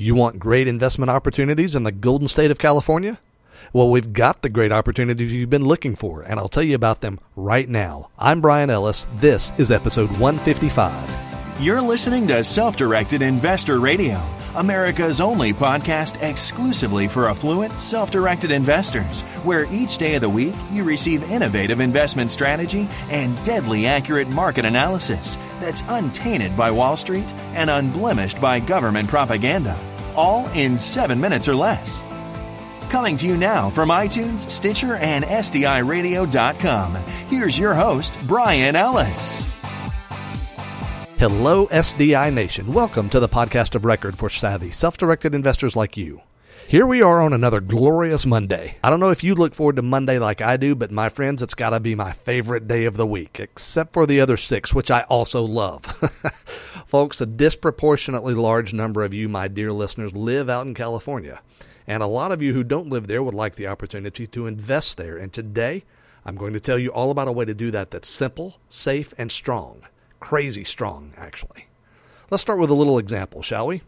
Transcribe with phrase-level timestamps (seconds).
[0.00, 3.18] You want great investment opportunities in the golden state of California?
[3.72, 7.00] Well, we've got the great opportunities you've been looking for, and I'll tell you about
[7.00, 8.08] them right now.
[8.16, 9.08] I'm Bryan Ellis.
[9.16, 11.60] This is episode 155.
[11.60, 14.24] You're listening to Self Directed Investor Radio,
[14.54, 20.54] America's only podcast exclusively for affluent, self directed investors, where each day of the week
[20.70, 27.26] you receive innovative investment strategy and deadly accurate market analysis that's untainted by Wall Street
[27.54, 29.76] and unblemished by government propaganda
[30.14, 32.02] all in seven minutes or less.
[32.90, 36.94] Coming to you now from iTunes, Stitcher, and SDIRadio.com,
[37.28, 39.46] here's your host, Bryan Ellis.
[41.18, 42.72] Hello, SDI Nation.
[42.72, 46.22] Welcome to the podcast of record for savvy, self directed investors like you.
[46.68, 48.76] Here we are on another glorious Monday.
[48.84, 51.42] I don't know if you look forward to Monday like I do, but my friends,
[51.42, 54.74] it's got to be my favorite day of the week, except for the other six,
[54.74, 55.86] which I also love.
[56.88, 61.42] Folks, a disproportionately large number of you, my dear listeners, live out in California.
[61.86, 64.96] And a lot of you who don't live there would like the opportunity to invest
[64.96, 65.18] there.
[65.18, 65.84] And today,
[66.24, 69.12] I'm going to tell you all about a way to do that that's simple, safe,
[69.18, 69.82] and strong.
[70.18, 71.66] Crazy strong, actually.
[72.30, 73.82] Let's start with a little example, shall we?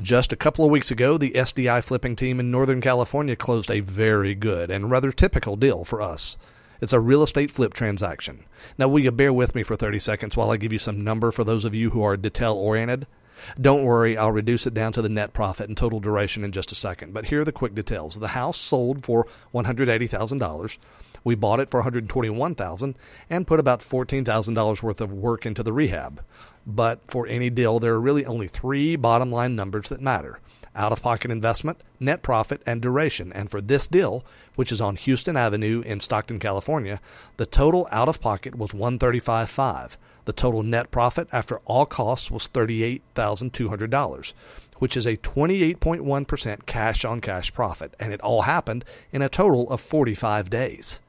[0.00, 3.80] Just a couple of weeks ago, the SDI flipping team in Northern California closed a
[3.80, 6.38] very good and rather typical deal for us.
[6.80, 8.44] It's a real estate flip transaction.
[8.76, 11.32] Now, will you bear with me for 30 seconds while I give you some number
[11.32, 13.06] for those of you who are detail oriented?
[13.60, 16.72] Don't worry, I'll reduce it down to the net profit and total duration in just
[16.72, 17.12] a second.
[17.12, 18.18] But here are the quick details.
[18.18, 20.78] The house sold for $180,000.
[21.24, 22.94] We bought it for $121,000
[23.28, 26.22] and put about $14,000 worth of work into the rehab.
[26.66, 30.38] But for any deal, there are really only three bottom line numbers that matter
[30.74, 33.32] out of pocket investment, net profit, and duration.
[33.32, 34.24] And for this deal,
[34.54, 37.00] which is on Houston Avenue in Stockton, California,
[37.36, 39.96] the total out of pocket was 135.5.
[40.24, 44.32] The total net profit after all costs was $38,200,
[44.76, 49.70] which is a 28.1% cash on cash profit, and it all happened in a total
[49.70, 51.00] of 45 days.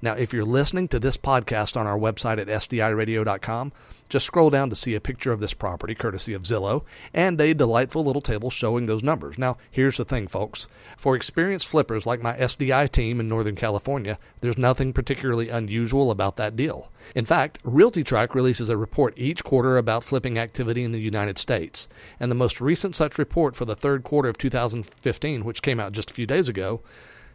[0.00, 3.72] Now, if you're listening to this podcast on our website at sdiradio.com,
[4.12, 6.84] just scroll down to see a picture of this property, courtesy of Zillow,
[7.14, 9.38] and a delightful little table showing those numbers.
[9.38, 10.68] Now, here's the thing, folks.
[10.98, 16.36] For experienced flippers like my SDI team in Northern California, there's nothing particularly unusual about
[16.36, 16.90] that deal.
[17.14, 21.88] In fact, RealtyTrac releases a report each quarter about flipping activity in the United States,
[22.20, 25.92] and the most recent such report for the third quarter of 2015, which came out
[25.92, 26.82] just a few days ago,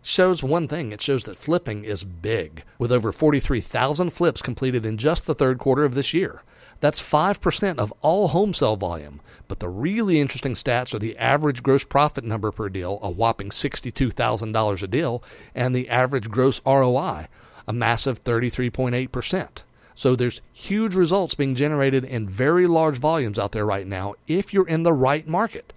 [0.01, 4.97] shows one thing it shows that flipping is big, with over 43,000 flips completed in
[4.97, 6.43] just the third quarter of this year.
[6.79, 9.21] That's 5% of all home sale volume.
[9.47, 13.49] But the really interesting stats are the average gross profit number per deal, a whopping
[13.49, 15.23] $62,000 a deal,
[15.55, 17.27] and the average gross ROI,
[17.67, 19.63] a massive 33.8%.
[19.95, 24.53] So there's huge results being generated in very large volumes out there right now if
[24.53, 25.73] you're in the right market.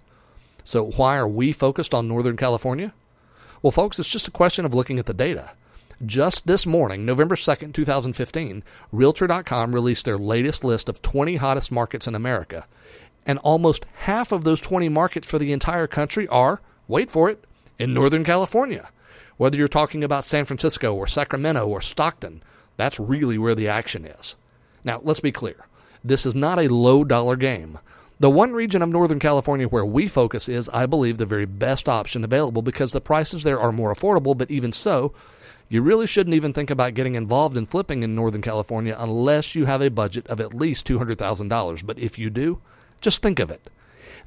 [0.63, 2.93] So why are we focused on Northern California?
[3.61, 5.51] Well, folks, it's just a question of looking at the data.
[6.03, 12.07] Just this morning, November 2nd, 2015, Realtor.com released their latest list of 20 hottest markets
[12.07, 12.65] in America.
[13.23, 17.43] And almost half of those 20 markets for the entire country are, wait for it,
[17.77, 18.89] in Northern California.
[19.37, 22.41] Whether you're talking about San Francisco or Sacramento or Stockton,
[22.77, 24.37] that's really where the action is.
[24.83, 25.67] Now, let's be clear.
[26.03, 27.77] This is not a low dollar game.
[28.21, 31.89] The one region of Northern California where we focus is, I believe, the very best
[31.89, 35.11] option available because the prices there are more affordable, but even so,
[35.69, 39.65] you really shouldn't even think about getting involved in flipping in Northern California unless you
[39.65, 41.83] have a budget of at least $200,000.
[41.83, 42.61] But if you do,
[43.01, 43.71] just think of it.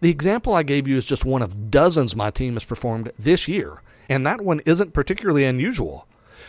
[0.01, 3.47] The example I gave you is just one of dozens my team has performed this
[3.47, 6.09] year, and that one isn't particularly unusual.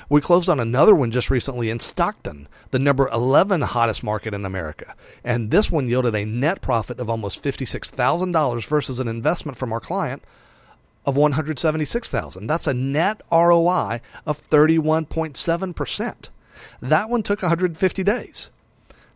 [0.10, 4.46] We closed on another one just recently in Stockton, the number 11 hottest market in
[4.46, 4.96] America.
[5.24, 9.80] And this one yielded a net profit of almost $56,000 versus an investment from our
[9.80, 10.24] client
[11.06, 12.48] of 176,000.
[12.48, 16.30] That's a net ROI of 31.7%.
[16.82, 18.52] That one took 150 days.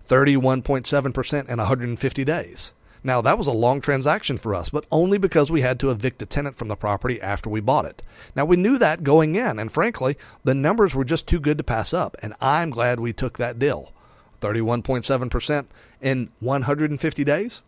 [0.08, 2.74] 31.7% in 150 days.
[3.04, 6.22] Now, that was a long transaction for us, but only because we had to evict
[6.22, 8.02] a tenant from the property after we bought it.
[8.36, 11.64] Now, we knew that going in, and frankly, the numbers were just too good to
[11.64, 13.94] pass up, and I'm glad we took that deal.
[14.42, 15.66] 31.7%
[16.02, 17.64] in 150 days?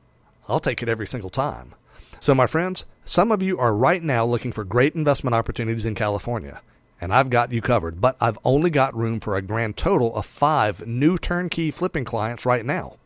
[0.50, 1.76] I'll take it every single time.
[2.20, 5.96] So, my friends, some of you are right now looking for great investment opportunities in
[5.96, 6.62] California,
[7.00, 10.26] and I've got you covered, but I've only got room for a grand total of
[10.26, 12.98] five new turnkey flipping clients right now.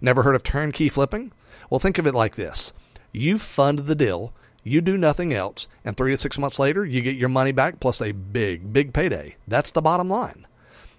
[0.00, 1.32] Never heard of turnkey flipping?
[1.70, 2.72] Well, think of it like this
[3.12, 4.32] you fund the deal,
[4.62, 7.80] you do nothing else, and three to six months later, you get your money back
[7.80, 9.36] plus a big, big payday.
[9.46, 10.46] That's the bottom line.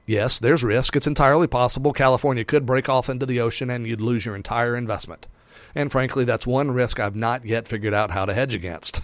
[0.05, 0.95] Yes, there's risk.
[0.95, 4.75] It's entirely possible California could break off into the ocean and you'd lose your entire
[4.75, 5.27] investment.
[5.75, 9.01] And frankly, that's one risk I've not yet figured out how to hedge against.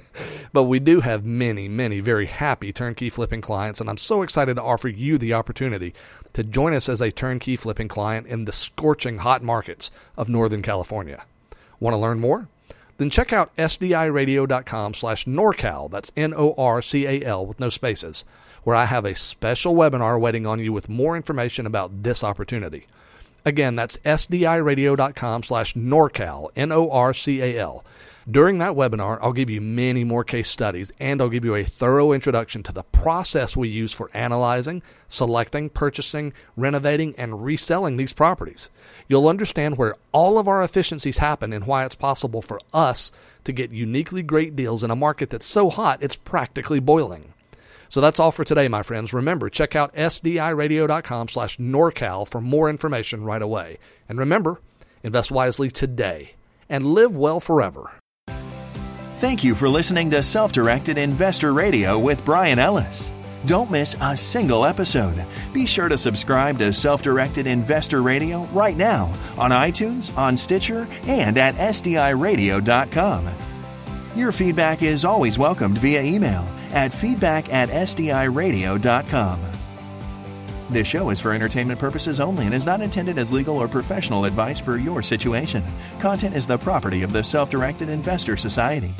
[0.52, 4.54] but we do have many, many very happy turnkey flipping clients, and I'm so excited
[4.54, 5.94] to offer you the opportunity
[6.32, 10.62] to join us as a turnkey flipping client in the scorching hot markets of Northern
[10.62, 11.24] California.
[11.80, 12.48] Want to learn more?
[12.98, 18.24] Then check out sdiradio.com slash norcal, that's N-O-R-C-A-L with no spaces,
[18.62, 22.86] where I have a special webinar waiting on you with more information about this opportunity.
[23.44, 27.84] Again, that's sdiradio.com slash norcal, N-O-R-C-A-L.
[28.30, 31.64] During that webinar, I'll give you many more case studies and I'll give you a
[31.64, 38.12] thorough introduction to the process we use for analyzing, selecting, purchasing, renovating, and reselling these
[38.12, 38.70] properties.
[39.08, 43.10] You'll understand where all of our efficiencies happen and why it's possible for us
[43.42, 47.31] to get uniquely great deals in a market that's so hot it's practically boiling.
[47.92, 49.12] So that's all for today, my friends.
[49.12, 53.76] Remember, check out sdiradio.com slash NorCal for more information right away.
[54.08, 54.62] And remember,
[55.02, 56.32] invest wisely today
[56.70, 57.90] and live well forever.
[59.16, 63.12] Thank you for listening to Self Directed Investor Radio with Bryan Ellis.
[63.44, 65.22] Don't miss a single episode.
[65.52, 70.88] Be sure to subscribe to Self Directed Investor Radio right now on iTunes, on Stitcher,
[71.02, 73.28] and at SDIRadio.com.
[74.16, 79.40] Your feedback is always welcomed via email at feedback at SDIRadio.com.
[80.70, 84.24] This show is for entertainment purposes only and is not intended as legal or professional
[84.24, 85.62] advice for your situation.
[86.00, 88.92] Content is the property of the Self Directed Investor Society.